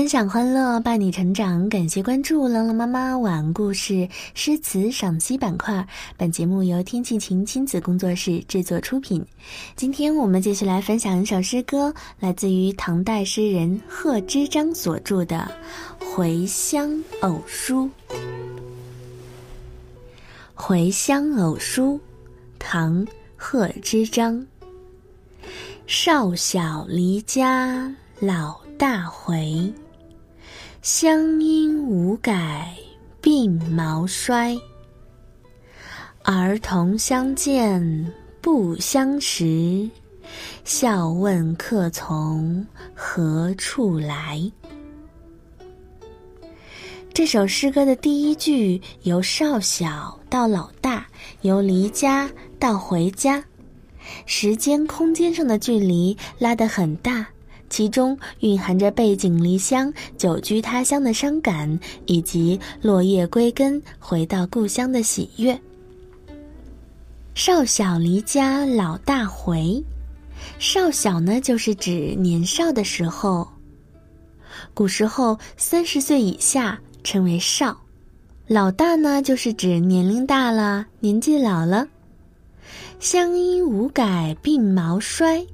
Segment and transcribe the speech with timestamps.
[0.00, 1.68] 分享欢乐，伴你成长。
[1.68, 5.86] 感谢关注“朗朗妈妈晚安故事诗词赏析”板块。
[6.16, 9.22] 本节目由天气晴亲子工作室制作出品。
[9.76, 15.46] 今天我们继续来分享一首诗歌，来自于唐代诗人贺知章所著的
[16.14, 17.84] 《回乡偶书》。
[20.54, 21.96] 《回乡偶书》，
[22.58, 23.04] 唐·
[23.36, 24.46] 贺知章。
[25.86, 28.58] 少小离家老。
[28.80, 29.70] 大回，
[30.82, 32.74] 乡音无改
[33.20, 34.58] 鬓毛衰。
[36.22, 39.86] 儿童相见不相识，
[40.64, 44.50] 笑问客从何处来。
[47.12, 51.06] 这首诗歌的第一句由少小到老大，
[51.42, 53.44] 由离家到回家，
[54.24, 57.26] 时间空间上的距离拉得很大。
[57.70, 65.58] 其中蕴含着背井离乡、久居他乡的伤感，以及落叶归根、回到故乡的喜悦。
[67.34, 69.82] 少小离家老大回，
[70.58, 73.48] 少小呢，就是指年少的时候。
[74.74, 77.80] 古时候三十岁以下称为少，
[78.48, 81.86] 老大呢，就是指年龄大了，年纪老了。
[82.98, 85.46] 乡音无改鬓毛衰。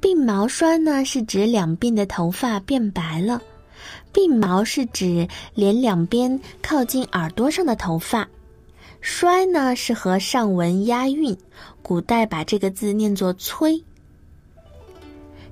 [0.00, 3.40] 鬓毛衰呢，是指两鬓的头发变白了；
[4.12, 8.28] 鬓毛是指脸两边靠近耳朵上的头发。
[9.00, 11.36] 衰呢，是和上文押韵，
[11.82, 13.82] 古代把这个字念作催。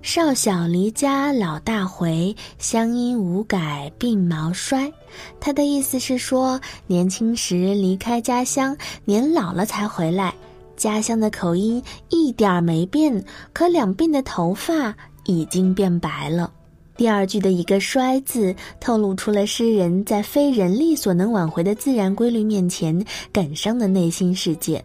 [0.02, 4.90] 少小离家老大回，乡音无改鬓毛衰。
[5.38, 10.32] 他的意思是说，年轻时离开家乡，年老了才回来。
[10.80, 16.50] 家乡的口音一点儿没变，可两鬓的头发已经变白了。
[16.96, 24.82] 第二句的一个“衰”字，透露出了诗人在非人力所能挽回的自然规律面前感伤的内心世界。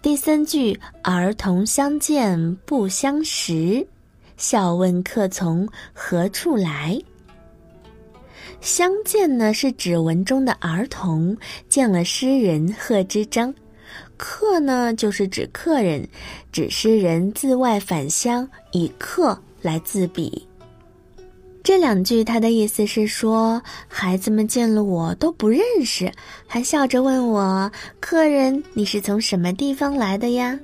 [0.00, 3.84] 第三句“儿童相见不相识，
[4.36, 6.96] 笑问客从何处来”。
[8.62, 11.36] 相见呢，是指文中的儿童
[11.68, 13.52] 见了诗人贺知章。
[14.18, 16.06] 客呢，就是指客人，
[16.52, 20.46] 指诗人自外返乡，以客来自比。
[21.62, 26.10] 这两句他的意思是说，孩子们见了我都不认识，
[26.46, 27.70] 还笑着问我
[28.00, 30.58] ：“客人，你是从什么地方来的呀？”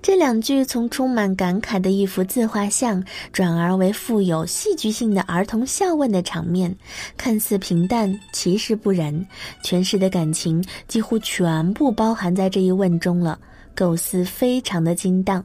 [0.00, 6.74] 这两句从充满感慨的一幅自画像，转而为富有戏剧性的儿童笑问的场面，
[7.16, 9.26] 看似平淡，其实不然。
[9.62, 13.38] 诠释的感情几乎全部包含在这一问中了，
[13.74, 15.44] 构思非常的精当。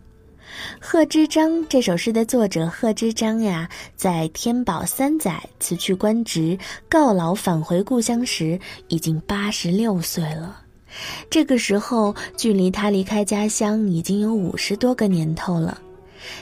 [0.80, 6.58] 贺知章这首诗的作者贺知章呀，在天宝三载辞去官职，
[6.90, 8.60] 告老返回故乡时，
[8.90, 10.62] 已经八十六岁了。
[11.30, 15.80] 这个时候，距离他离开家乡已经有五十多个年头了。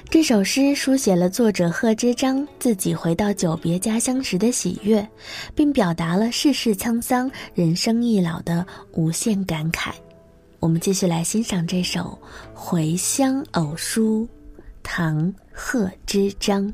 [0.09, 5.07] 这首诗书写了作者贺知章自己回到久别家乡时的喜悦，
[5.55, 9.91] 并表达了世事沧桑、人生易老的无限感慨。
[10.59, 12.19] 我们继续来欣赏这首
[12.53, 14.27] 《回乡偶书》，
[14.83, 16.73] 唐·贺知章。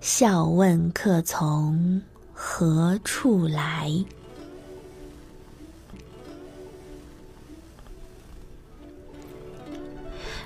[0.00, 2.00] 笑问客从
[2.32, 3.92] 何处来。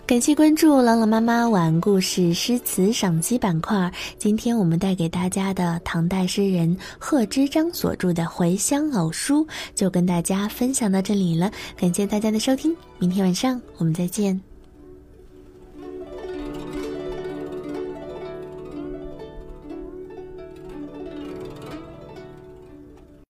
[0.06, 3.90] 感谢关注朗朗妈妈晚故事诗词赏析板块。
[4.18, 11.50] 今天我们带给大家的唐代诗人贺知章所著的《回乡偶书》就跟大家分享到这里了。
[11.74, 14.53] 感谢大家的收听，明天晚上我们再见。